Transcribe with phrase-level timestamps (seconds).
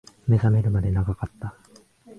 [0.27, 1.55] 目覚めるまで長かった